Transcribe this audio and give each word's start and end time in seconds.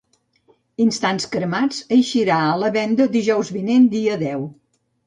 Instants 0.85 1.27
cremats 1.35 1.83
eixirà 1.99 2.41
a 2.47 2.59
la 2.65 2.73
venda 2.81 3.09
dijous 3.19 3.57
vinent, 3.61 3.89
dia 3.97 4.23
deu. 4.29 4.53